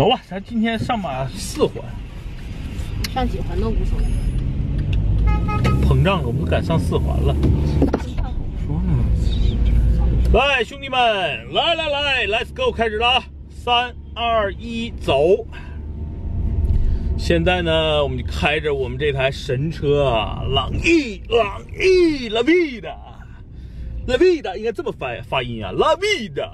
[0.00, 1.84] 走吧，咱今天上马四环，
[3.12, 4.04] 上几环都无所谓。
[5.86, 7.36] 膨胀了，我们敢上四环了。
[8.66, 9.04] 说呢，
[10.32, 10.98] 来，兄弟们，
[11.52, 13.24] 来来来，Let's go，开始了啊！
[13.50, 15.46] 三二一，走。
[17.18, 26.48] 现在呢，我们就开着我们这台神车啊，朗逸，朗逸，La Vida，La Vida 应该这么发发音啊，La Vida。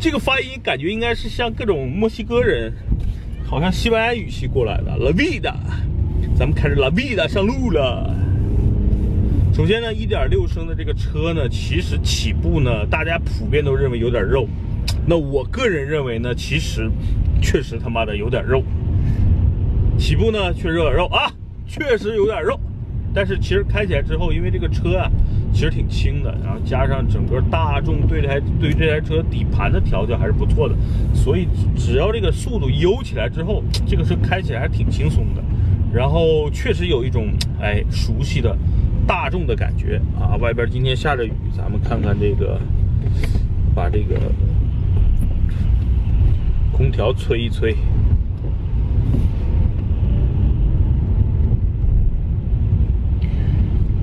[0.00, 2.72] 这个发音感觉应该是像各种墨西哥人，
[3.44, 5.52] 好像西班牙语系过来的，La Vida。
[6.34, 8.16] 咱们开着 La Vida 上路了。
[9.52, 14.48] 首先呢，1.6升的这个车呢，其实起步呢，大家普遍都认为有点肉。
[15.06, 16.90] 那我个人认为呢，其实
[17.42, 18.62] 确实他妈的有点肉。
[19.98, 21.30] 起步呢，确实有点肉啊，
[21.66, 22.58] 确实有点肉。
[23.12, 25.10] 但是其实开起来之后，因为这个车啊，
[25.52, 30.74] 其实挺轻的，然后加上整个大众对这台对这台车底盘的调教还是不错的，
[31.12, 35.42] 所以只要这个速度悠起来之后，这个车开起来还是挺轻松的。
[35.92, 38.56] 然后确实有一种哎熟悉的
[39.08, 40.36] 大众的感觉啊。
[40.36, 42.60] 外边今天下着雨，咱们看看这个，
[43.74, 44.20] 把这个
[46.70, 47.74] 空调吹一吹。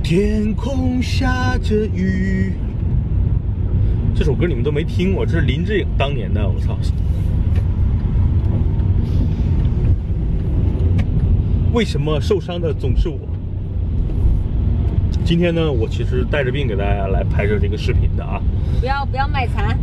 [0.09, 2.53] 天空下着雨，
[4.15, 6.77] 这首歌你们都没听过，这是林志颖当年的，我操！
[11.73, 13.19] 为什么受伤的总是我？
[15.25, 18.41] 今天呢，我其实带着病给大家来拍摄这个视频的啊！
[18.79, 19.77] 不要不要卖惨！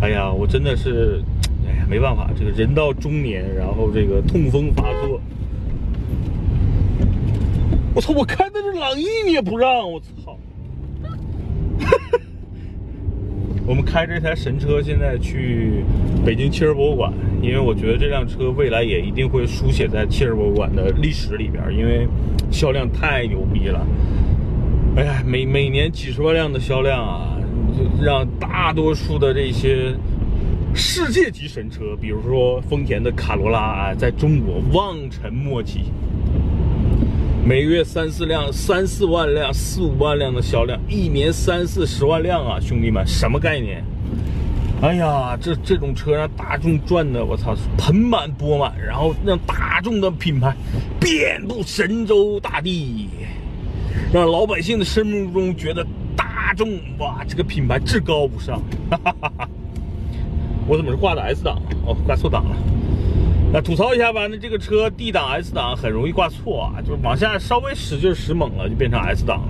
[0.00, 1.20] 哎呀，我真的是，
[1.66, 5.20] 哎呀，没办法，这个人到中年，然后这个痛风发作。
[7.94, 8.12] 我操！
[8.12, 10.36] 我开的是朗逸，你也不让我操！
[13.66, 15.84] 我们开这台神车现在去
[16.26, 22.06] 北京汽车博物馆，因为我觉得这辆车未来也一定会书写在汽车博物馆的历史里边，因为
[22.50, 23.86] 销量太牛逼了。
[24.96, 27.38] 哎呀，每每年几十万辆的销量啊，
[28.02, 29.94] 让大多数的这些
[30.74, 35.84] 世界级神车，比如说丰田的卡罗拉，在中国望尘莫及。
[37.46, 43.84] 每月三四辆、三四万辆、四五万辆的销量，一年三四十万辆啊，兄弟们，什么概念？
[44.80, 50.56] 哎呀，这这种车让大众赚的，我操，盆满钵满，然后让大众的品牌
[50.98, 53.10] 遍布神州大地，
[54.10, 58.58] 让老百姓的心目中觉得大众哇，这个品牌至高无上。
[58.90, 59.48] 哈哈哈哈
[60.66, 61.60] 我怎么是挂的 S 档？
[61.84, 62.56] 哦，挂错档了。
[63.54, 69.48] 那吐槽一下吧，那这个车 D 档 S 档很容易挂错啊，就是往下稍微使劲使猛了就变成 S 档了。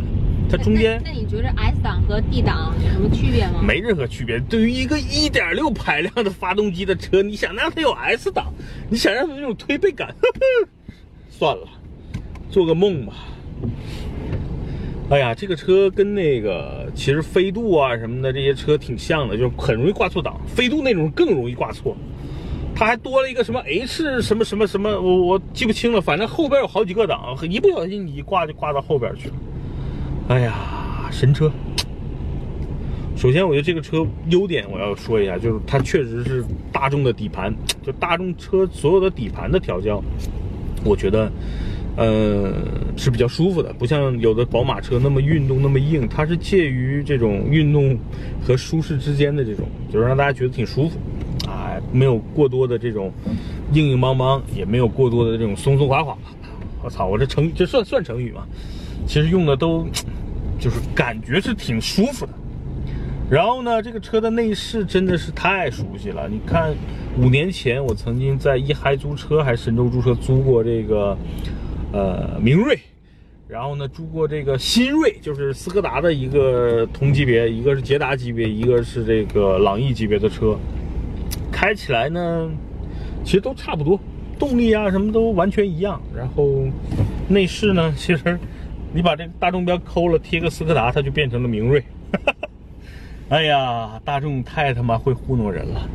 [0.51, 3.63] 它中间那你觉得 S 档和 D 档有什么区别吗？
[3.67, 4.39] 没任何区别。
[4.41, 8.53] 对于一个1.6排量的发动机的车，你想让它有 S 档，
[8.91, 10.69] 你想让它那种推背感，呵 呵
[11.31, 11.67] 算了，
[12.51, 13.15] 做个梦吧。
[15.09, 20.39] 哎呀，这个车跟那个其实飞度啊什么的这些车挺像的，就很容易挂错档。
[20.47, 21.97] 飞度那种更容易挂错。
[22.75, 29.35] 它还多了一个什么 H 什么什么什么，我我记不清了，反正后边有好几个档，一不小心你一挂就挂到后边去了。
[30.29, 31.51] 哎呀，神车！
[33.17, 40.03] 首先，我觉得这个车优点我要说一下，就是它确实是大众的底盘，就大众车所有的底盘的调教，
[40.85, 41.31] 我觉得，
[41.97, 42.53] 呃，
[42.97, 47.97] 是比较舒服的，不像有的宝马车那么运动那么硬，它是介于这种运动
[48.45, 50.99] 和舒适之间的这种，就是让大家觉得挺舒服。
[51.95, 53.13] 没有过多的这种
[53.73, 56.17] 硬硬邦邦，也没有过多的这种松松垮垮。
[56.83, 58.45] 我操，我这成这算算成语吗？
[59.07, 59.87] 其实用的都
[60.59, 62.33] 就是感觉是挺舒服的。
[63.31, 66.29] 然后呢，这个车的内饰真的是太熟悉了。
[66.29, 66.75] 你看，
[67.19, 71.17] 五年前我曾经在一嗨租车还是神州租车租过这个
[71.93, 72.79] 呃明锐，
[73.49, 80.59] 然后呢租过这个新锐，就是斯柯达的一个同级别，一个是捷达级别，一个是这个朗逸级别的车。
[81.55, 82.51] 开起来呢，
[83.23, 83.99] 其实都差不多，
[84.41, 86.03] 动力啊什么都完全一样。
[86.15, 86.67] 然后
[87.29, 88.37] 内饰呢，其实
[88.93, 91.83] 你把这个大众标抠了，贴个斯柯达，它就变成了明锐。
[93.31, 95.89] 哎呀，大众太他妈会糊弄人了！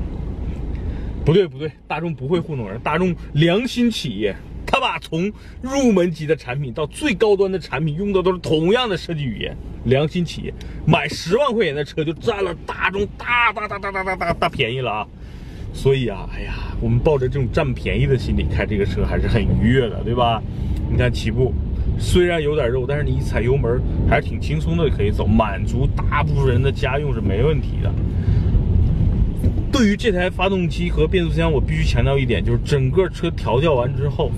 [1.25, 4.33] 不对不对，大众不会糊弄人，大众良心企业，
[4.65, 5.31] 他把从
[5.61, 9.55] 入门级的产品到最高端的产品用的都是同样的设计语言。
[9.85, 10.53] 良心企业
[10.85, 15.07] 买十万块钱的车就占了大众大大大大大大大大便宜了啊！
[15.73, 20.41] 所以啊，哎呀，我们抱着这种占便宜的心理开这个车还是很愉悦的，对吧？
[20.91, 21.53] 你看起步，
[21.97, 23.79] 虽然有点肉，但是你一踩油门
[24.09, 27.93] 还是挺轻松的，可以走，满足大部分人的家用是没问题的。
[29.71, 34.31] 对于这台发动机和变速箱，我必须强调一点，就是整个车调教完之后，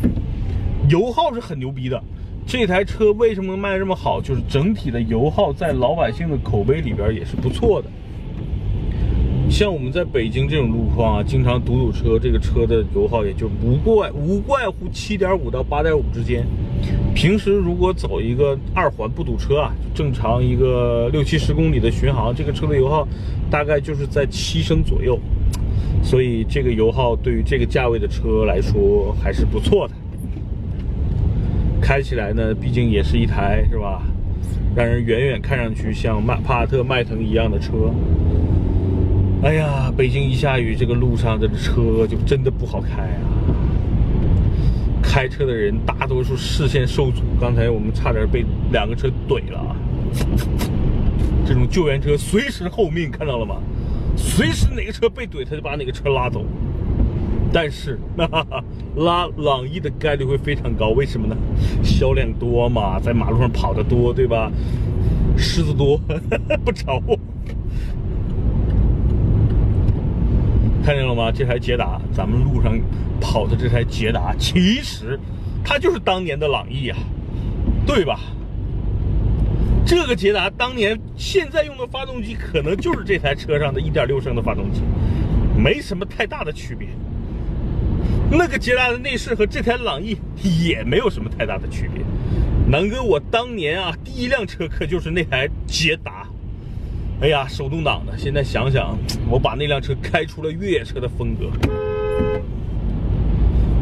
[0.89, 2.03] 油耗是很牛逼的。
[2.45, 4.19] 这台车为什么卖这么好？
[4.19, 7.89] 就是整体的油耗在老百姓的口碑里边也是不错的。
[9.51, 16.45] 像我们在北京这种路况啊，经常堵堵车，这个车的油耗也就无怪无怪乎七点五到八点五之间。
[17.13, 23.05] 平时如果走一个二环不堵车啊，正常一个六七十公里的巡航，这个车的油耗
[23.51, 25.19] 大概就是在七升左右。
[26.01, 29.93] 所以这个油耗对于这个价位的车来说还是不错的。
[31.81, 34.01] 开起来呢，毕竟也是一台是吧，
[34.73, 37.93] 让人远远看上去像迈帕萨特、迈腾一样的车。
[39.43, 43.25] 哎呀，北京一下雨，这个路上的车就真的不好开啊！
[45.01, 49.75] 开车的人大多数视线受阻，刚才我们差点被两个车怼了啊。
[51.43, 53.55] 这种救援车随时候命，看到了吗？
[54.15, 56.45] 随时哪个车被怼，他就把哪个车拉走。
[57.51, 57.99] 但是，
[58.95, 61.35] 拉朗逸的概率会非常高，为什么呢？
[61.83, 64.51] 销量多嘛，在马路上跑的多，对吧？
[65.35, 65.99] 狮子多，
[66.63, 67.01] 不愁。
[70.83, 71.31] 看见了吗？
[71.31, 72.79] 这台捷达，咱们路上
[73.19, 75.19] 跑的这台捷达，其实
[75.63, 76.97] 它就是当年的朗逸啊，
[77.85, 78.19] 对吧？
[79.85, 84.81] 这个捷达当年现在用的发动机，可能就是这台车上的1.6升的发动机，
[85.55, 86.87] 没什么太大的区别。
[88.31, 92.03] 那个捷达的内饰和这台朗逸也没有什么太大的区别。
[92.67, 96.25] 南哥，我当年啊，第一辆车可就是那台捷达。
[97.21, 98.17] 哎呀，手动挡的。
[98.17, 98.97] 现在想想，
[99.29, 101.45] 我把那辆车开出了越野车的风格。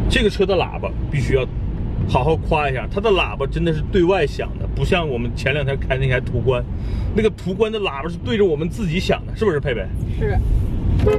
[0.09, 1.47] 这个车的喇叭必须要
[2.09, 6.61] 好好夸一下，它的喇叭真的是对外响的，不像我们前两天开那台途观，
[7.15, 9.85] 那个途观的喇叭是对着我们自己响的，是不是，佩佩？
[10.19, 10.37] 是。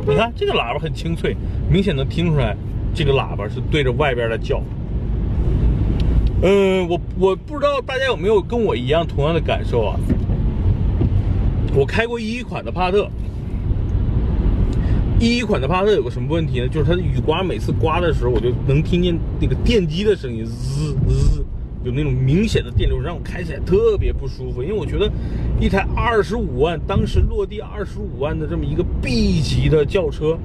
[0.07, 1.35] 你看这个喇叭很清脆，
[1.71, 2.55] 明显能听出来。
[2.93, 4.61] 这个喇叭是对着外边的叫，
[6.43, 9.97] 嗯，我我不知道大家有没有跟我一样同样的感受啊？
[11.75, 13.09] 我开过一款的帕萨特，
[15.21, 16.69] 一款的帕萨特有个什么问题呢？
[16.69, 21.45] 就是它的雨刮每次刮的时候，我就能听见那个电机的声音，滋滋，
[21.85, 24.63] 有那种明显的电流，让我开起来特别不舒服。
[24.63, 25.11] 因为我觉得
[25.61, 30.37] 一台二十五万，当时落地二十五万的这么一个 B 级的轿车。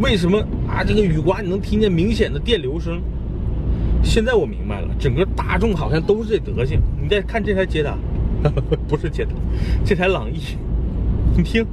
[0.00, 0.82] 为什么啊？
[0.82, 3.00] 这个雨刮你能听见明显的电流声？
[4.02, 6.80] 现在我明白了，整个大众好像都是这德行。
[7.00, 7.96] 你再看这台捷达，
[8.88, 9.32] 不是捷达，
[9.84, 10.40] 这台朗逸，
[11.36, 11.66] 你听，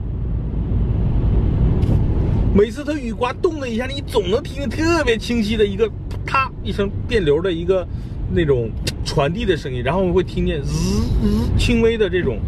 [2.53, 5.89] 每次它雨刮动了一下，你总能听见特别清晰的一个
[6.25, 7.88] 啪一声电流的一个
[8.33, 8.69] 那种
[9.03, 12.39] 传递的声音，然后会听见滋滋轻微的这种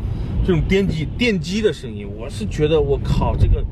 [0.45, 2.07] 这种电机电机的声音。
[2.17, 3.63] 我是觉得我靠这个。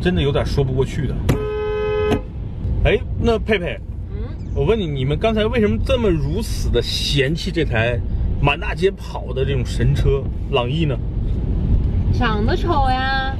[0.00, 1.14] 真的有点说不过去的。
[2.82, 3.78] 哎，那佩佩，
[4.10, 4.18] 嗯，
[4.52, 8.00] 我问你，你们刚才为什么这么如此的嫌弃这台
[8.42, 10.98] 满大街跑的这种神车朗逸呢？
[12.12, 13.32] 长得丑呀。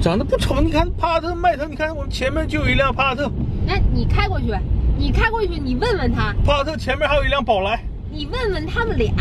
[0.00, 3.32] 长得不丑，你看帕萨特、迈腾，你看我们前面就有一辆帕萨特。
[3.66, 4.54] 那，你开过去，
[4.96, 6.32] 你开过去，你问问他。
[6.44, 7.80] 帕萨特前面还有一辆宝来。
[8.08, 9.12] 你问问他们俩，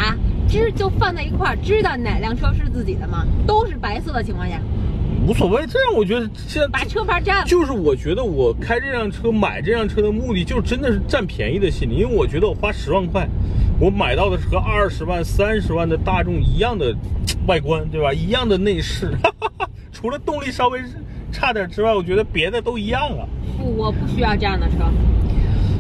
[0.47, 3.25] 知就放在一块儿，知道哪辆车是自己的吗？
[3.47, 4.61] 都是白色的情况下。
[5.27, 13.27] 无所谓，这样我觉得现在把车牌占了，就是我觉得我开这辆车买这辆车的目的，就是真的是占便宜的心理，因为我觉得我花十万块，
[13.79, 16.95] 我买到的是和二十万、三十万的大众一样的
[17.47, 18.13] 外观，对吧？
[18.13, 20.79] 一样的内饰， 哈哈除了动力稍微
[21.31, 23.25] 差点之外，我觉得别的都一样啊。
[23.57, 24.75] 不，我不需要这样的车。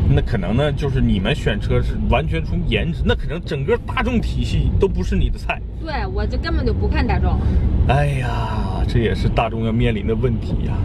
[0.07, 5.61] 那可能呢，就是你们选车是完全从颜值，那可能整个大众体系都不是你的菜。
[5.83, 7.39] 对，我就根本就不看大众。
[7.87, 10.77] 哎呀，这也是大众要面临的问题呀。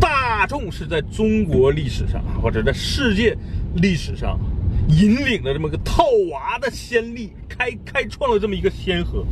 [0.00, 3.36] 大众是在中国历史上，或者在世界
[3.74, 4.38] 历史上，
[4.88, 9.24] 引领了这么个套娃的先例，开开创了这么一个先河。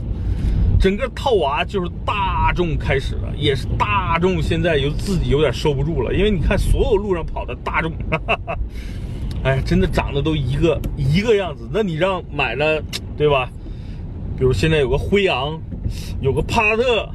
[0.79, 8.59] 整个套娃就是大众开始的，也是大众现在有自己有点收不住了，因为你看所有路上跑的大众，哈 哈
[9.43, 11.69] 哎，真的长得都一个一个样子。
[11.73, 12.83] 那你让买了，
[13.17, 13.49] 对吧？
[14.39, 15.59] 比如现在有个辉昂，
[16.21, 17.09] 有个帕萨特，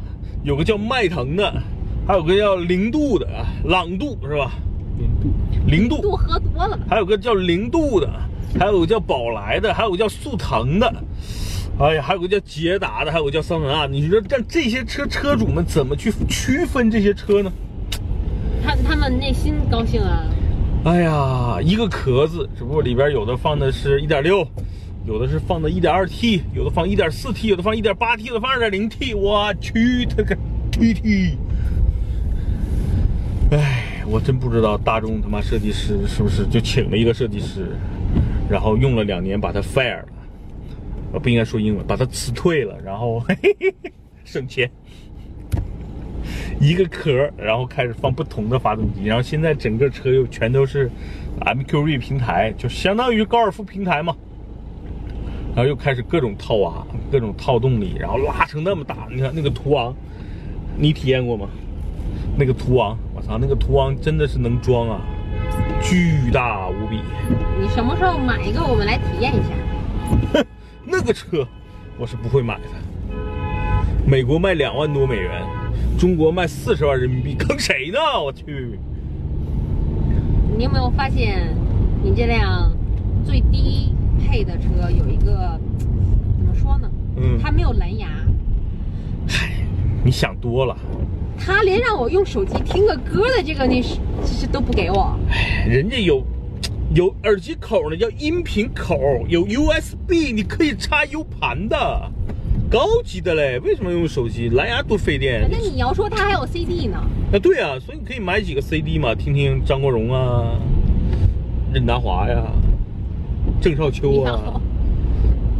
[0.43, 1.61] 有个叫迈腾的，
[2.07, 3.27] 还有个叫零度的
[3.65, 4.51] 朗度是吧？
[4.97, 5.33] 零度，
[5.67, 6.79] 零度，度喝多了。
[6.89, 8.09] 还有个叫零度的，
[8.59, 10.91] 还有个叫宝来的，还有个叫速腾的。
[11.79, 13.87] 哎呀，还有个叫捷达的，还有个叫桑塔纳。
[13.87, 17.51] 你说这这些车车主们怎么去区分这些车呢？
[18.63, 20.23] 他他们内心高兴啊！
[20.83, 24.45] 哎呀，一个壳子，只不过里边有的放的是一点六，
[25.07, 29.15] 有的是放的一点二 T，有的放一点四 T，有的放一点八 T，有的放二点零 T。
[29.15, 30.37] 我去，他个
[30.71, 31.37] T T！
[33.51, 37.75] 哎，我真不知道大众他妈设计师是不是就请了一个设计师，
[38.47, 40.07] 然后用了两年把它 fire 了，
[41.13, 43.91] 呃，不应该说英文，把他辞退了，然后嘿嘿嘿
[44.23, 44.69] 省钱，
[46.59, 50.89] 一个壳，然后开始放不同的发动机，然后现在整个车又全都是
[51.41, 54.15] MQB 平台，就相当于高尔夫平台嘛。
[55.53, 59.93] 然后又开始各种套娃，各种套动力，然后拉成那么大，你看那个途昂，
[60.77, 61.49] 你体验过吗？
[62.37, 65.01] 那个途昂，我操，那个途昂真的是能装啊，
[65.81, 67.01] 巨大无比。
[67.59, 69.49] 你什么时候买一个，我们来体验一下？
[70.91, 71.47] 哼，那个车
[71.97, 72.63] 我是不会买的。
[74.05, 75.41] 美国卖两万多美元，
[75.97, 77.99] 中国卖四十万人民币，坑谁呢？
[78.23, 78.77] 我去！
[80.57, 81.55] 你有没有发现，
[82.03, 82.71] 你这辆
[83.25, 85.59] 最低配的车有一个
[86.37, 86.91] 怎么说呢？
[87.15, 88.07] 嗯它没有蓝牙，
[89.27, 89.51] 嗨，
[90.03, 90.75] 你想多了，
[91.37, 93.97] 他连让我用手机听个歌的这个那是
[94.41, 95.17] 这都不给我。
[95.67, 96.23] 人家有
[96.93, 102.11] 有耳机口呢，叫音频口，有 USB，你可以插 U 盘的，
[102.69, 103.57] 高级的嘞。
[103.59, 104.49] 为什么用手机？
[104.49, 105.47] 蓝牙多费电。
[105.49, 106.97] 那你要说它还有 CD 呢？
[107.31, 110.59] 啊，对啊，所以你可以买几个 CD 嘛，听听张国荣啊、
[111.73, 112.43] 任达华呀、
[113.61, 114.59] 郑少秋啊，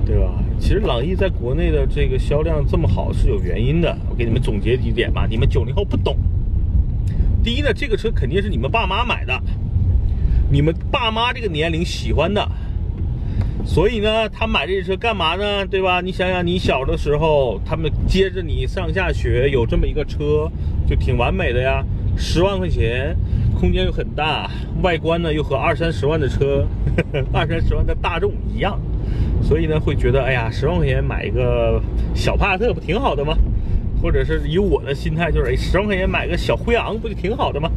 [0.06, 0.34] 对吧？
[0.60, 6.18] 其实朗逸在国内的这个销量这么好是有原因的，我给你们总结几点吧，你们九零后不懂。
[7.42, 9.42] 第一呢，这个车肯定是你们爸妈买的，
[10.52, 12.46] 你们爸妈这个年龄喜欢的，
[13.66, 15.66] 所以呢，他买这车干嘛呢？
[15.66, 16.02] 对吧？
[16.02, 20.52] 你想想，你小的时候，他们接着你上下学，有这么一个车，
[20.86, 21.82] 就挺完美的呀。
[22.18, 23.16] 十万块钱，
[23.58, 24.52] 空间又很大，
[24.84, 26.68] 外观呢又和二三十万的车
[27.14, 28.78] 呵呵， 二三十万的大众一样，
[29.42, 31.82] 所以呢会觉得，哎呀，十万块钱买一个
[32.14, 33.38] 小帕萨特不挺好的吗？
[34.02, 37.72] 或者是以我的心态，就是哎，十万块钱买个小辉昂不就挺好的吗？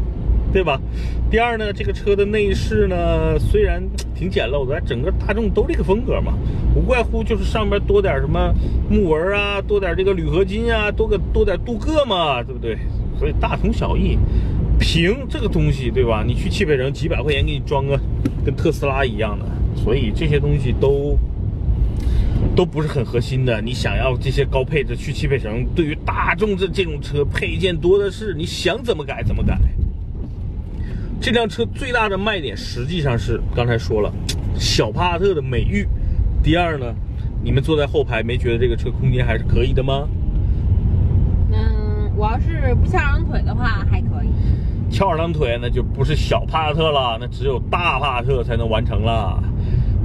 [0.54, 0.80] 对吧？
[1.28, 3.82] 第二呢，这个车的内饰呢，虽然
[4.14, 6.32] 挺简陋的，但整个大众都这个风格嘛，
[6.76, 8.54] 无外乎就是上面多点什么
[8.88, 12.78] 木纹啊，多点这个铝合金啊，多个多点镀铬嘛，对不对？
[13.18, 14.16] 所以大同小异。
[14.78, 16.23] 屏这个东西，对吧？
[16.25, 17.99] 你去汽配城几百块钱给你装个
[18.44, 19.44] 跟特斯拉一样的，
[19.75, 21.18] 所以这些东西都
[22.54, 23.61] 都不是很核心的。
[23.61, 29.58] 你想要这些高配置去汽配城，对于大众这这种车配件多的是，你想怎么改怎么改。
[31.25, 34.12] 这辆车最大的卖点实际上是刚才说了，
[34.59, 35.88] 小帕萨特的美誉。
[36.43, 36.95] 第二呢，
[37.43, 40.07] 你们坐在后排没觉得这个车空间还是可以的吗？
[41.50, 44.28] 嗯，我要是不翘二郎腿的话还可以。
[44.90, 49.43] 翘二郎腿那就不是小帕萨特了，那只有大帕萨特才能完成了，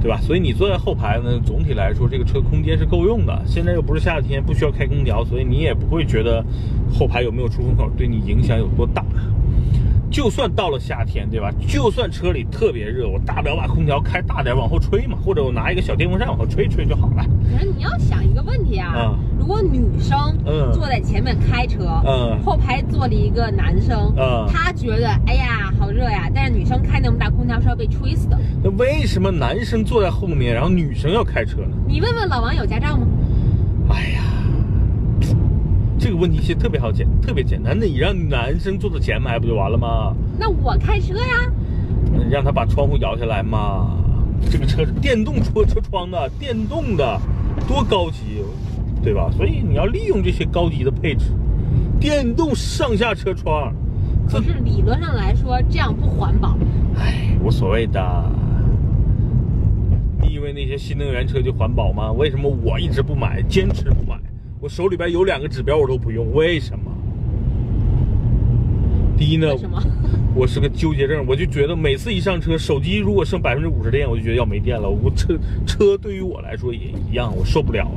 [0.00, 0.18] 对吧？
[0.22, 3.42] 所以你坐在后排呢，总体来说这个车空间是够用的。
[3.44, 6.42] 现在又不是夏天，不需要开空调，所以你也不会觉得
[6.90, 9.04] 后排有没有出风口对你影响有多大。
[10.10, 11.52] 就算到了夏天，对吧？
[11.68, 17.24] 就算车里特别热，我大不了把空调开大点往后吹嘛，或者我拿一个小电风扇往后吹吹就好了。
[17.50, 28.38] 可是你要想一个问题啊，嗯如果女生嗯坐在前面开车，嗯后排坐了一个男生，嗯他觉得哎呀好热呀，但是女生开那么大空调是要被吹死的。
[28.62, 31.76] 那为什么男生坐在后面，然后女生要开车呢？
[31.86, 33.06] 你问问老王有驾照吗？
[33.90, 34.22] 哎呀，
[35.98, 40.14] 这个问题其实特别好解，特别简单那，你让男生坐在前排不就完了吗？
[40.38, 41.50] 那我开车呀，
[42.12, 43.96] 你让他把窗户摇下来嘛。
[44.50, 47.18] 这个车是电动车车窗的，电动的，
[47.66, 48.44] 多高级，
[49.02, 49.30] 对吧？
[49.34, 51.32] 所以你要利用这些高级的配置，
[51.98, 53.74] 电动上下车窗。
[54.28, 56.54] 可是理论上来说这样不环保。
[56.98, 58.24] 哎，无所谓的。
[60.20, 62.12] 你以为那些新能源车就环保吗？
[62.12, 64.19] 为什么我一直不买，坚持不买？
[64.60, 66.84] 我手里边有两个指标我都不用，为什么？
[69.16, 69.82] 第一呢为，什么？
[70.34, 74.90] 我是个纠结症，我就觉得每次一上车，手机如果剩百分之五十电，我就觉得要没电了。
[74.90, 75.34] 我车
[75.66, 77.90] 车对于我来说也一样，我受不了。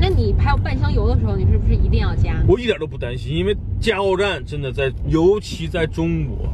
[0.00, 2.42] 那你还有半箱油的时候，你是不是一定要加？
[2.48, 6.52] 我一点都不担心，因为加油站真的在，尤其在中国，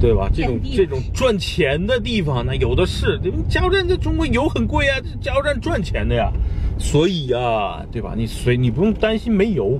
[0.00, 0.30] 对吧？
[0.32, 3.20] 这种这种赚钱的地方呢，有的是。
[3.46, 6.32] 加油站在中国油很贵啊，这加油站赚钱的呀，
[6.78, 8.14] 所以呀，对吧？
[8.16, 9.78] 你随你不用担心没油，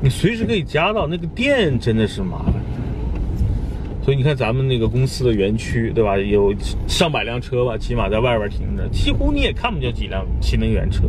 [0.00, 1.06] 你随时可以加到。
[1.06, 2.54] 那个电真的是麻烦。
[4.02, 6.16] 所以你看咱们那个公司的园区，对吧？
[6.16, 6.54] 有
[6.86, 11.02] 上百辆车吧，起码在外边停着，几乎你也看不见几辆新能源车，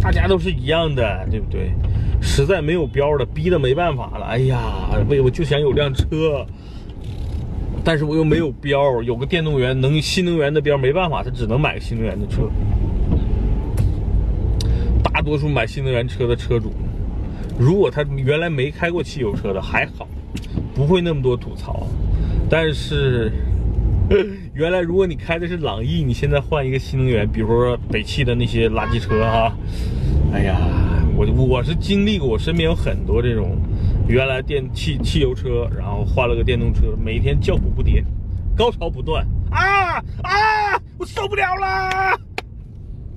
[0.00, 1.70] 大家都是一样的，对不对？
[2.20, 4.26] 实在没有标的，逼得没办法了。
[4.26, 4.60] 哎呀，
[5.08, 6.44] 为我就想有辆车，
[7.84, 12.50] 但是我又没有标，有个电动员能新能源的标，没办法，他只能买个新能源的车。
[15.30, 16.72] 多数买新能源车的车主，
[17.56, 20.08] 如果他原来没开过汽油车的还好，
[20.74, 21.86] 不会那么多吐槽。
[22.50, 23.30] 但是，
[24.52, 29.56] 原来如果你开的是朗逸，你现在换一个新能源，比如说北汽的那些垃圾车哈，
[30.32, 30.58] 哎呀，
[31.14, 33.56] 我我是经历过，我身边有很多这种
[34.08, 38.02] 原来电汽汽油车，然后换了个电动车，每天叫苦不迭，
[38.56, 42.19] 高潮不断啊啊，我受不了了，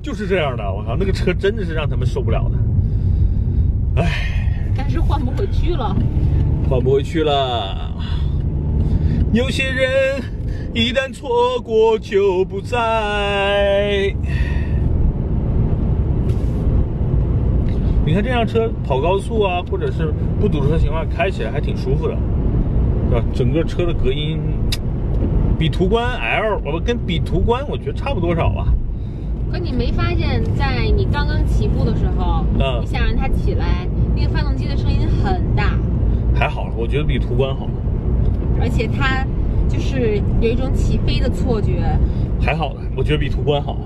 [0.03, 5.95] 就是这样的，我靠，那个车真的是让他们受不了的，唉，但是换不回去了，
[6.69, 7.89] 换不回去了。
[9.31, 10.22] 有些人
[10.74, 14.13] 一旦错过就不再。
[18.05, 22.17] 你看这辆车跑高速啊，或者是不堵车情况，开起来还挺舒服的，
[23.10, 23.24] 是吧？
[23.33, 24.38] 整个车的隔音
[25.57, 28.67] 比途观 L，我跟比途观我觉得差不多少吧。
[29.53, 35.77] 可你没发现，在你刚刚起步的时候，嗯你想让它起来，那个发动机的声音很大，
[36.33, 37.69] 还好，我觉得比途观好，
[38.60, 39.24] 而且它
[39.69, 41.83] 就是有一种起飞的错觉。
[42.41, 43.77] 还好的，我觉得比途观好。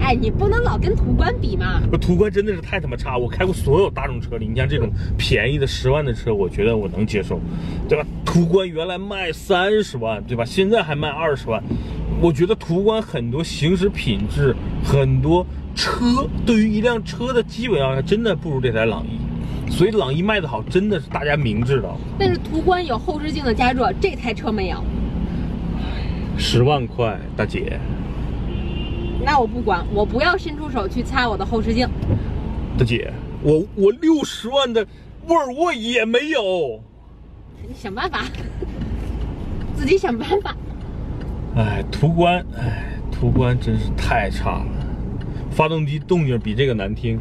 [0.00, 1.82] 哎，你不能老跟途观比嘛。
[1.92, 3.18] 我途观真的是太他妈差！
[3.18, 7.38] 我开过所有大众车里，你像这种便宜的十万的车，我觉得我能接受，
[7.86, 8.06] 对吧？
[8.24, 10.44] 途观原来卖三十万，对吧？
[10.44, 11.62] 现在还卖二十万，
[12.20, 19.18] 我觉得途观很多行驶品质，很多车对于一辆车的基本要求，真的不如这台朗逸。
[19.70, 21.94] 所以朗逸卖的好，真的是大家明智的。
[22.18, 24.82] 但是途观有后视镜的加热，这台车没有。
[26.38, 27.78] 十万块，大姐，
[29.24, 31.86] 那我不管，我不要伸出手去擦我的后视镜。
[32.78, 34.86] 大姐，我我六十万的
[35.28, 36.80] 沃尔沃也没有。
[37.66, 38.24] 你想办法，
[39.76, 40.56] 自己想办法。
[41.56, 44.66] 哎，途观，哎，途观真是太差了，
[45.50, 47.18] 发动机动静比这个难听，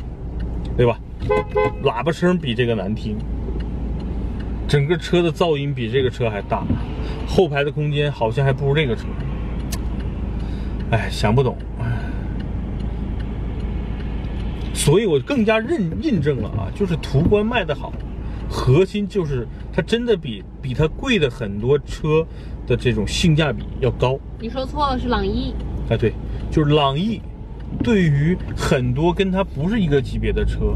[0.75, 1.00] 对吧？
[1.84, 3.18] 喇叭声比这个难听，
[4.68, 6.65] 整个车的噪音比这个车还大，
[7.26, 9.04] 后排的空间好像还不如这个车。
[10.91, 11.86] 哎，想不懂，哎
[14.74, 17.93] 所以我更加认印证了啊，就是途观卖的好，
[18.50, 22.28] 核心就是它真的比比它贵的很多车
[22.67, 24.19] 的这种性价比要高。
[24.39, 25.54] 你说错了，是朗逸。
[25.89, 26.13] 哎，对，
[26.49, 27.21] 就是朗逸，
[27.84, 30.75] 对于很多跟它不是一个级别的车，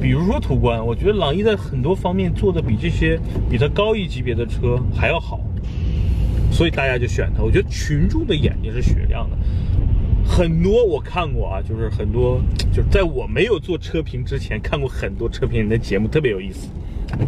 [0.00, 3.18] 比如说途观，我觉得朗逸在很多方面做的比这些
[3.50, 5.40] 比它高一级别的车还要好，
[6.50, 7.42] 所以大家就选它。
[7.42, 9.36] 我觉得群众的眼睛是雪亮的，
[10.24, 12.40] 很多我看过啊，就是很多
[12.72, 16.68] 就是在我没有做车评之前看过很多车评人的节目，特别有意思。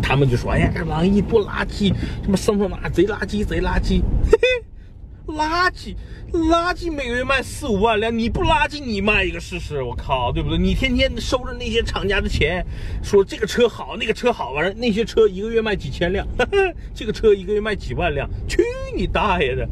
[0.02, 5.94] 他们就说：“哎呀，这朗逸多垃圾，什么桑塔纳贼垃圾，贼垃圾。”嘿嘿，垃圾，
[6.32, 10.58] 垃圾每个月卖四五万辆，你不垃圾你卖一个试试，我靠，对不对？
[10.58, 12.64] 你天天收着那些厂家的钱，
[13.02, 18.62] 说这个车好，那个车好，完了那些车一个月卖几千辆，呵 呵这个车一个月卖几万辆，去
[18.96, 19.68] 你大爷的！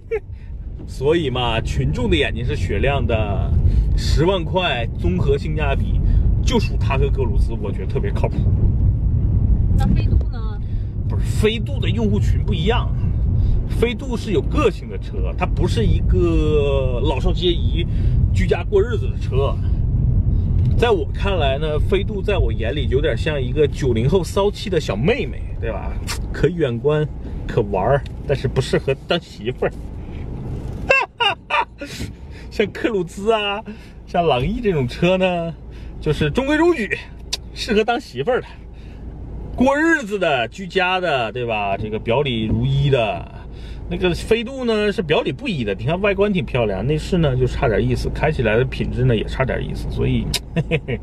[0.86, 3.50] 所以嘛，群众的眼睛是雪亮的，
[3.96, 6.00] 十万块综合性价比，
[6.44, 8.36] 就属它和格鲁斯，我觉得特别靠谱。
[9.78, 10.60] 那飞度呢？
[11.08, 12.88] 不是飞度的用户群不一样，
[13.68, 17.86] 飞度是有个性的车，它不是一个老少皆宜、
[18.34, 19.56] 居家过日子的车。
[20.78, 25.92] 在我看来呢，飞度在我眼里有点像一个九零后骚气的小妹妹，对吧？
[26.32, 27.06] 可远观，
[27.46, 29.72] 可玩儿，但是不适合当媳妇儿。
[32.50, 33.62] 像克鲁兹啊，
[34.06, 35.54] 像朗逸这种车呢，
[36.00, 36.98] 就是中规中矩，
[37.54, 38.46] 适合当媳妇儿的。
[39.56, 41.78] 过日子的、居家的，对吧？
[41.78, 43.26] 这个表里如一的，
[43.88, 45.74] 那个飞度呢是表里不一的。
[45.74, 51.00] 你看外观挺漂亮，内饰呢就差点意思，开起来的品质呢也差点意思，所以嘿嘿嘿，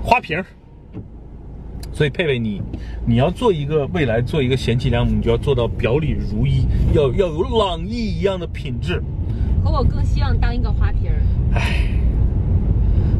[0.00, 0.40] 花瓶。
[1.92, 2.62] 所以佩佩你，
[3.04, 9.02] 你要做一个未来做一个贤妻良母，你就要做到表里如一，要要有朗逸一样的品质。
[9.64, 11.18] 可我更希望当一个花瓶儿。
[11.54, 11.88] 唉，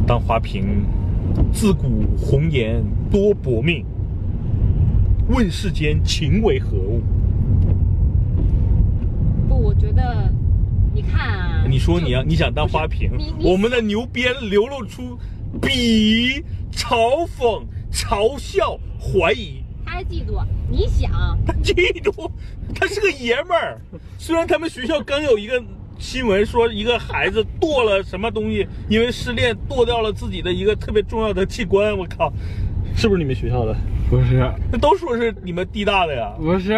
[0.07, 0.85] 当花瓶，
[1.53, 3.85] 自古红颜多薄命。
[5.29, 7.03] 问世间情为何物？
[9.49, 10.33] 不，我觉得，
[10.95, 15.19] 你看啊，你说你要你想当花瓶我们的牛鞭流露出
[15.61, 19.63] 鄙、嘲讽、嘲笑、怀疑。
[19.85, 22.31] 他还嫉妒，你想，他嫉妒，
[22.75, 23.81] 他是个爷们儿。
[24.19, 25.61] 虽然他们学校刚有一个
[25.99, 31.97] 新闻说，一个孩子剁了什么东西，因为失恋剁掉了自己的一个特别重要的器官。
[31.97, 32.33] 我靠，
[32.97, 33.75] 是不是你们学校的？
[34.09, 36.33] 不是，那都说是你们地大的呀。
[36.39, 36.75] 不是，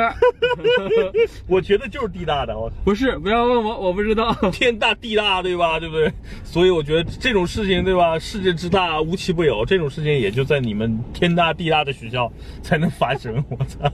[1.47, 4.35] 我觉得就是地大的，我不是，不要问我，我不知道。
[4.51, 5.79] 天大地大，对吧？
[5.79, 6.11] 对不对？
[6.43, 8.19] 所以我觉得这种事情，对吧？
[8.19, 9.63] 世界之大，无奇不有。
[9.67, 13.45] 这种事情也就在你们天大地大的学校才能发生。
[13.51, 13.93] 我操！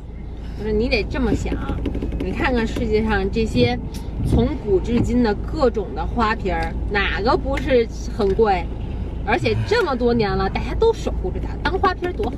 [0.58, 1.54] 不是，你得这么想，
[2.20, 3.78] 你看看世界上这些
[4.26, 7.86] 从古至今的各种的花瓶儿，哪个不是
[8.16, 8.64] 很贵？
[9.26, 12.36] 而且这么多年了，大家都守护着它，当花瓶多好。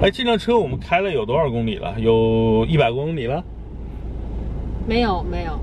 [0.00, 1.94] 哎，这辆车我们开了有多少公里了？
[2.00, 3.44] 有一百公里了？
[4.86, 5.58] 没有，没有，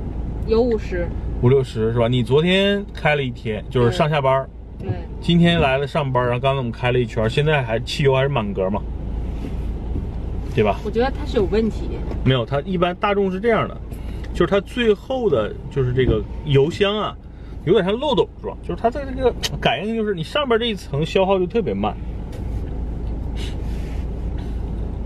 [0.48, 1.08] 有五十。
[1.42, 2.08] 五六十是吧？
[2.08, 4.50] 你昨天开了一天，就是上下班儿。
[4.78, 4.88] 对，
[5.20, 8.82] 今天来了上班，然后刚才我们开了一圈，现在还汽油还是满格嘛，
[10.56, 10.80] 对吧？
[10.84, 11.90] 我觉得它是有问题。
[12.26, 13.78] 没有，它一般大众是这样的，
[14.34, 17.16] 就是它最后的就是这个油箱啊，
[17.66, 18.58] 有点像漏斗状？
[18.62, 21.96] 就是它在这个感应，就是你上边这一层消耗就特别慢，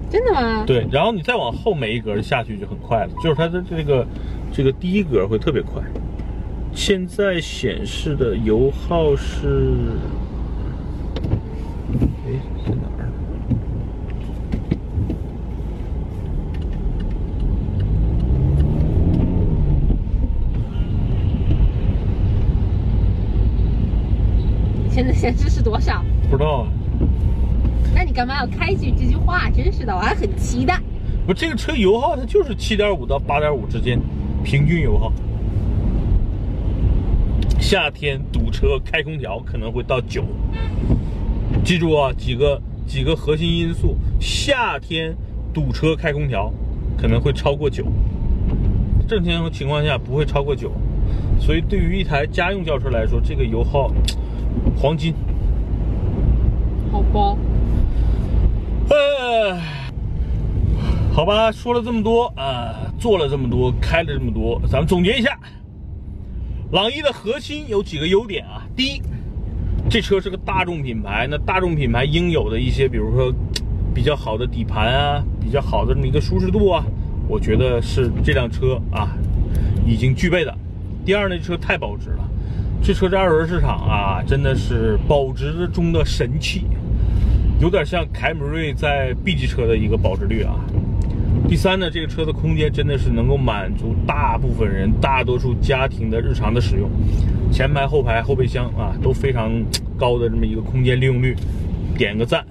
[0.09, 0.63] 真的吗？
[0.65, 4.05] 对，然后你再往后每一格下去就很快了，就是它的这个
[4.51, 5.81] 这个第一格会特别快。
[6.75, 9.73] 现在显示的油耗是，
[25.03, 26.01] 现在显示是多少？
[26.29, 26.67] 不知道啊。
[27.93, 29.49] 那你干嘛要开句这句话？
[29.49, 30.79] 真是的，我还很期待。
[31.27, 33.99] 不，这个车油耗它就是七点五到八点五之间，
[34.43, 35.11] 平均油耗。
[37.59, 40.23] 夏天堵车开空调可能会到九。
[41.65, 45.13] 记住啊，几个几个核心因素：夏天
[45.53, 46.49] 堵车开空调
[46.97, 47.85] 可能会超过九，
[49.07, 50.71] 正常情况下不会超过九。
[51.39, 53.91] 所以对于一台家用轿车来说，这个油耗
[54.75, 55.13] 黄金。
[56.91, 57.37] 好吧，
[58.89, 59.59] 呃，
[61.11, 65.37] 好吧，说了这么多啊、做了这么多，开了这么多，咱们总结一下，
[66.71, 68.61] 朗逸的核心有几个优点啊。
[68.75, 69.01] 第一，
[69.89, 73.33] 这车是个大众品牌，那大众品牌应有的一些，比如说
[73.93, 76.85] 比较好的底盘啊，比较好的这么一个舒适度啊，
[77.27, 79.09] 我觉得是这辆车啊
[79.85, 80.55] 已经具备的。
[81.03, 82.29] 第二呢，这车太保值了，
[82.85, 86.65] 这车在二轮市场啊，真的是保值中的神器。
[87.61, 90.53] 有点像凯美瑞在 B 级车的一个保值率啊。
[91.47, 96.89] 第三呢，这个车的空间真的是能够满足大部分人、大多数家庭的日常的使用，
[97.53, 99.49] 前排、后排、后备箱啊都非常
[99.97, 101.37] 高的这么一个空间利用率，
[101.97, 102.45] 点个赞。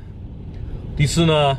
[0.96, 1.58] 第四呢，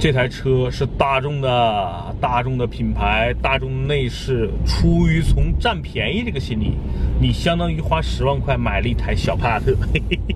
[0.00, 6.72] 这台车是大众的，大众的品牌，大众内饰，出于从占便宜这个心理，
[7.20, 9.76] 你相当于花十万块买了一台小帕萨特。
[9.92, 10.34] 嘿嘿嘿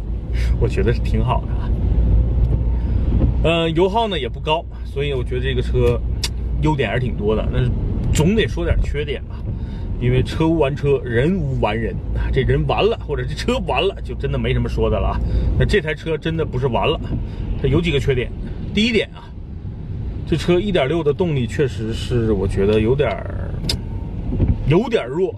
[0.61, 1.70] 我觉得是挺好的啊。
[3.42, 5.98] 呃，油耗呢也不高，所以我觉得这个车
[6.61, 7.48] 优点还是挺多的。
[7.50, 7.70] 但是
[8.12, 9.37] 总得说点缺点吧，
[9.98, 12.29] 因为车无完车，人无完人啊。
[12.31, 15.18] 这人完了，或者这车完了，就真的没什么说的了。
[15.59, 17.00] 那这台车真的不是完了，
[17.62, 18.31] 它有几个缺点。
[18.74, 19.24] 第一点啊，
[20.26, 23.50] 这车1.6的动力确实是我觉得有点儿
[24.66, 25.34] 有点儿弱。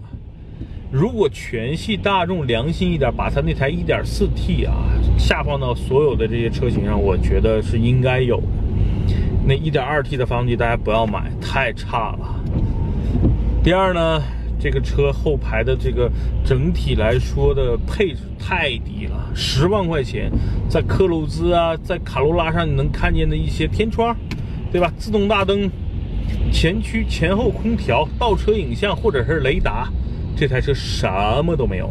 [0.93, 4.87] 如果全系大众良心一点，把它那台 1.4T 啊
[5.19, 8.47] 下放到所有的这些车型上，我觉得是应该有的。
[9.45, 12.41] 那 1.2T 的发动机大家不要买，太差了。
[13.65, 14.23] 第二呢，
[14.61, 16.09] 这个车后排的这个
[16.45, 20.31] 整体来说的配置太低了，十万块钱，
[20.69, 24.17] 在科鲁兹啊，在卡罗拉上你能看见的一些天窗，
[24.73, 24.93] 对吧？
[24.99, 25.71] 自动大灯、
[26.53, 29.89] 前驱前后空调、倒车影像或者是雷达。
[30.37, 31.09] 这台车什
[31.43, 31.91] 么都没有，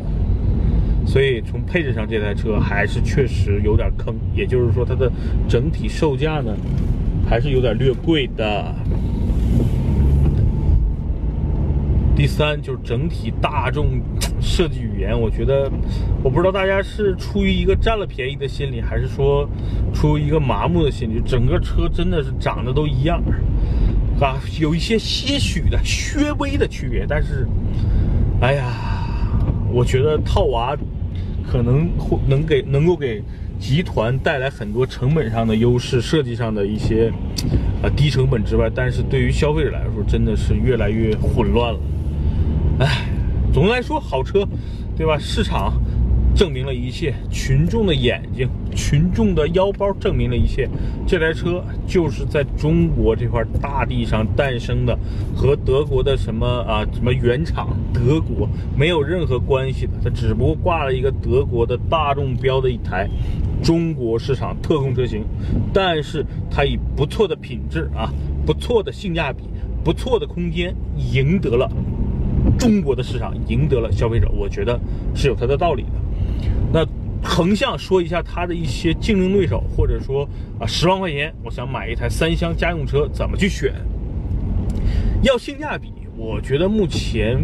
[1.07, 4.13] 所以从配置上，这台车还是确实有点坑。
[4.35, 5.11] 也就是说，它的
[5.49, 6.55] 整体售价呢，
[7.27, 8.75] 还是有点略贵的。
[12.15, 13.99] 第三就是整体大众
[14.39, 15.69] 设计语言，我觉得，
[16.23, 19.47] 我不知道大家是出于一个占了便宜的心理，还是说
[19.93, 23.21] 出于一个麻木的心理，整个车真的是长得都一样，
[24.21, 25.80] 啊，有一些些许的、
[26.17, 27.47] 略微的区别，但是。
[28.41, 28.65] 哎呀，
[29.71, 30.75] 我觉得套娃
[31.49, 33.23] 可能会能给能够给
[33.58, 37.10] 集团带来很多成本上的优势，设计上的一些
[37.82, 41.80] 啊低成本之外，但是对于消费者来说，真的是越来越混乱了。
[42.77, 43.07] 哎，
[43.53, 44.45] 总的来说，好车，
[44.97, 45.17] 对吧？
[45.17, 45.81] 市场
[46.35, 50.67] 证明了一切，群众的眼睛、群众的腰包证明了一切。
[51.07, 54.97] 这台车就是在中国这块大地上诞生的，
[55.33, 58.45] 和德国的什么啊什么原厂德国
[58.77, 63.07] 没有任何关系的，它只不过挂了一个德国的大众标的一台
[63.63, 65.23] 中国市场特供车型，
[65.73, 68.11] 但是它以不错的品质啊，
[68.45, 69.45] 不错的性价比，
[69.81, 71.71] 不错的空间，赢得了
[72.58, 74.79] 中国的市场，赢得了消费者，我觉得
[75.13, 75.89] 是有它的道理的。
[76.73, 76.86] 那
[77.23, 80.27] 横向说一下它的一些竞争对手，或者说
[80.60, 83.73] 啊，十万块钱我想买一台三厢家用车，怎么去选？
[85.23, 87.43] 要性价比，我觉得目前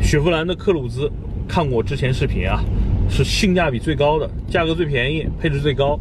[0.00, 1.10] 雪佛兰的克鲁兹，
[1.48, 2.62] 看过之前视频啊，
[3.08, 5.98] 是性价比最高的，价格最便宜，配置最高。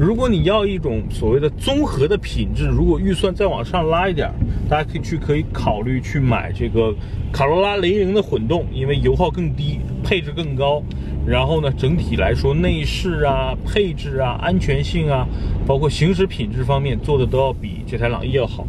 [0.00, 4.32] 如果你要一种所谓的综合的品质，如果预算再往上拉一点，
[4.66, 6.94] 大家可以去可以考虑去买这个
[7.30, 10.82] 卡罗拉雷凌的混动，因为油耗更低，配置更高。
[11.26, 15.28] 然后呢，整体来说内饰啊、配置啊、安全性啊，
[15.66, 18.66] 包括行驶品质方面做的都要比这台朗逸要好。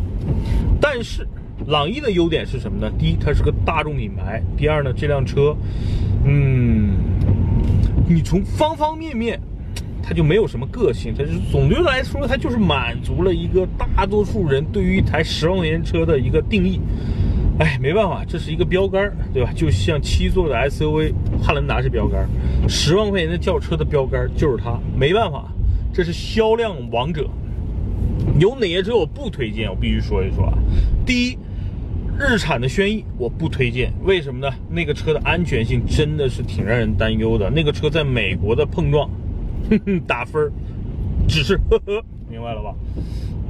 [0.81, 1.25] 但是
[1.67, 2.91] 朗逸的优点是什么呢？
[2.99, 5.55] 第一，它是个大众品牌；第二呢，这辆车，
[6.25, 6.93] 嗯，
[8.05, 9.39] 你从方方面面，
[10.11, 11.13] 它就没有什么个性。
[11.17, 16.81] 它是总的来说，它就是满足了一个大多数人对于一台十万块钱车的一个定义。
[17.59, 19.53] 哎，没办法，这是一个标杆，对吧？
[19.55, 22.27] 就像七座的 SUV 汉兰达是标杆，
[22.67, 24.77] 十万块钱的轿车的标杆就是它。
[24.93, 25.45] 没办法，
[25.93, 27.29] 这是销量王者。
[28.37, 29.69] 有哪些车我不推荐？
[29.69, 30.57] 我必须说一说啊。
[31.05, 31.37] 第一，
[32.19, 34.53] 日产的轩逸我不推荐，为什么呢？
[34.69, 37.49] 那个车的安全性真的是挺让人担忧的。
[37.49, 39.09] 那个车在美国的碰撞，
[39.69, 40.51] 哼哼，打分
[41.27, 42.75] 只是呵呵，明白了吧？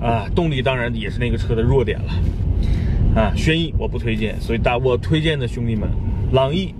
[0.05, 3.19] 啊，动力当然也是那个车的弱点了。
[3.19, 5.89] 啊，轩逸我不推荐，所以大我推荐的兄弟们，
[6.31, 6.73] 朗逸、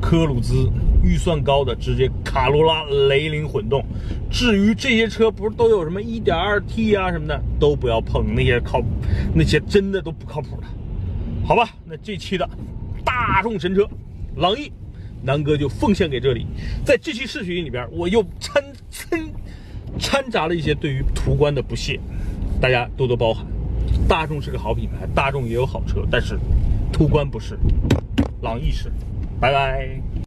[0.00, 0.68] 科鲁兹，
[1.02, 3.82] 预算高的直接卡罗拉雷凌混动。
[4.30, 8.82] 至于这些车不是都有什么 1.2T 啊什么的，都不要碰那些靠，
[9.34, 10.66] 那些真的都不靠谱的，
[11.46, 11.70] 好吧？
[11.86, 12.48] 那这期的
[13.04, 13.88] 大众神车
[14.36, 14.70] 朗逸，
[15.22, 16.46] 南哥就奉献给这里。
[16.84, 19.20] 在这期视频里边，我又掺 掺
[19.98, 21.98] 掺杂了一些对于途观的不屑，
[22.60, 23.46] 大家多多包涵。
[24.08, 26.38] 大众是个好品牌，大众也有好车，但是
[26.92, 27.58] 途观不是，
[28.42, 28.90] 朗逸是，
[29.40, 30.11] 拜拜。